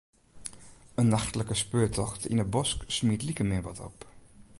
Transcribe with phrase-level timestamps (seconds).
[1.01, 3.99] In nachtlike speurtocht yn 'e bosk smiet likemin wat op.